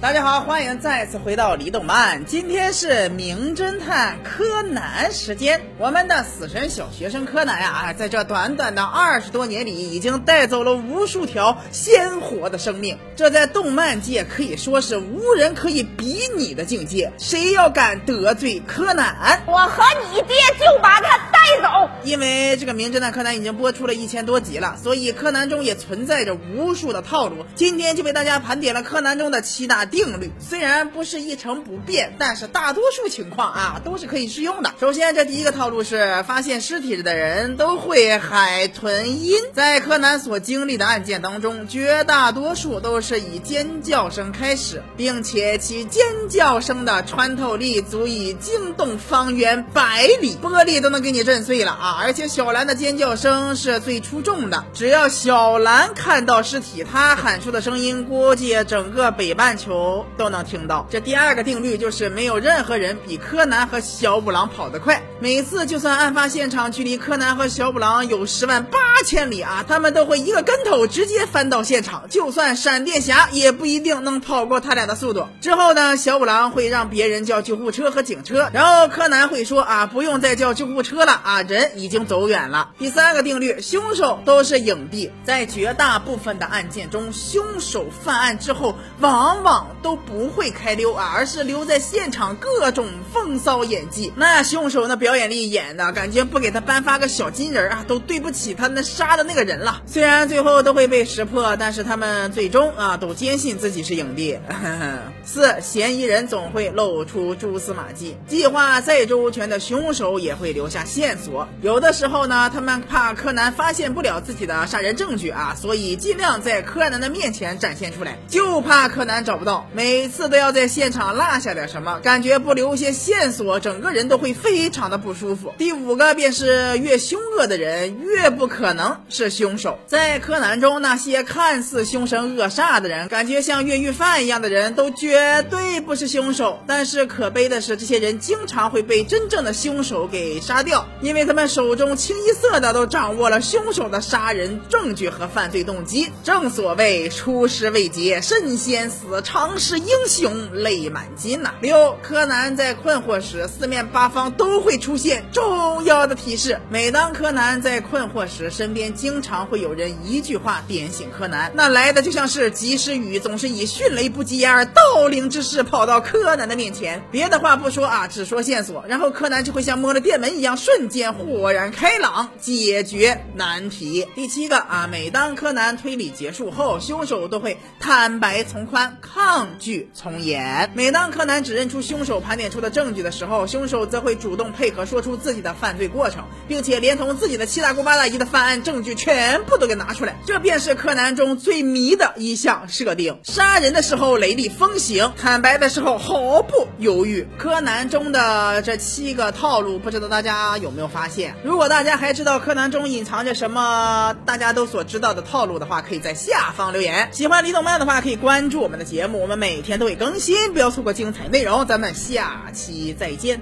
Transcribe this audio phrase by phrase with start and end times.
[0.00, 2.24] 大家好，欢迎再次回到李动漫。
[2.24, 5.60] 今天是名侦探柯南时间。
[5.76, 12.96] 我们的死神小学生柯南呀，啊在这短短的二十多年里，已经带走了无数条鲜活的生命。
[13.14, 17.12] 这在动漫界可以说是无人可以比拟的境界。
[17.18, 21.90] 谁要敢得罪柯南，我和你爹就把他带走。
[22.04, 27.44] 因为这个名侦探柯南已经播出了一千多集了，所以柯南中也存在着无数的套路。
[27.54, 29.89] 今天就为大家盘点了柯南中的七大。
[29.90, 34.72] 定律虽然不是一成不变，但是大多数情况啊都是可以适用的。
[34.80, 39.38] 首先，这第一个套路是发现尸体的人都会海豚音。
[39.52, 51.98] 在柯南所经历的案件当中，绝大多数都是以尖叫声开始，并且其尖叫声的穿透力足以惊动方圆百里，玻璃都能给你震碎了啊！
[52.00, 59.79] 而且小兰的尖叫声是最出众的，只要小兰看到尸体，她喊出的声音估计整个北半球。
[60.16, 60.86] 都能听到。
[60.90, 65.02] 这第二个定律就是没有任何人比柯南和小五郎跑得快。
[65.20, 72.08] 每次就算案发现场距离柯南和小五郎有十万八千里啊，他们都会一个跟头直接翻到现场。
[72.08, 75.26] 就算闪电侠也不一定能跑过他俩的速度。
[75.40, 82.70] 之后呢，小五郎会让别人叫救护车和警车，然后柯南会说啊，不用再叫救护车了啊，人已经走远了。
[82.78, 89.66] 第三个定律，凶手都是影帝，在绝大部分的案件中，凶手犯案之后往往。
[89.82, 94.12] 都不会开溜啊，而是留在现场各种风骚演技。
[94.16, 99.82] 那凶手那表演力演的感觉，不给他颁发个小金人啊，都对不起他那杀的那个人了。
[99.86, 104.38] 虽然最后都会被识破，但是他们最终啊都坚信自己是影帝。
[105.24, 111.46] 四，嫌疑人总会露出蛛丝马迹，计划再周全的凶手也会留下线索。
[111.62, 119.59] 有的时候呢，他们怕柯南发现不了自己的杀人证据啊，所以尽量在柯南的面前展现出来，就怕柯南找不到。
[119.72, 125.52] 每次都要在现场落下点什么，感觉不留些线索，整个人都会非常的不舒服。
[125.58, 129.78] 第五个便是越凶恶的人越不可能是凶手。
[129.86, 136.60] 在柯南中，那些看似凶神恶煞的人，感觉像越狱犯一样的人都绝对不是凶手。
[136.66, 146.10] 但是可悲的是，这些人经常会被真正的凶手给杀掉，因为他们手中清一色的都掌握了凶手的杀人证据和犯罪动机。
[146.22, 149.50] 正所谓出师未捷身先死，长。
[149.60, 151.50] 是英雄泪满襟呐！
[151.60, 156.58] 六，柯南在困惑时，四面八方都会出现重要的提示。
[156.70, 167.02] 每当柯南在困惑时，身边经常会有人一句话点醒柯南，那来的就像是及时雨，总是以迅雷不及掩耳盗铃之势跑到柯南的面前。
[167.10, 174.08] 别的话不说啊，只说线索，然后柯南就会像摸了电门一样，瞬间豁然开朗，解决难题。
[174.14, 179.46] 第七个啊，每当柯南推理结束后，凶手都会坦白从宽，看抗。
[179.60, 180.70] 拒从严。
[180.74, 190.16] 每当柯南指认出凶手盘点出的证据的时候，凶手则会主动配合，说出自己的犯罪过程，并且连同自己的七大姑八大姨的犯案证据全部都给拿出来。
[190.26, 197.28] 这便是柯南中最迷的一项设定：杀人的时候雷厉风行，坦白的时候毫不犹豫。
[197.38, 201.36] 柯南中的这七个套路，不知道大家有没有发现？
[201.44, 207.10] 如果大家还知道柯南中隐藏着什么大家都所知道的套路的话，可以在下方留言。
[207.12, 209.40] 喜欢李动漫的话，可以关注我们的节目，我们。
[209.40, 211.66] 每天都会更新，不要错过精彩内容。
[211.66, 213.40] 咱们下期再见。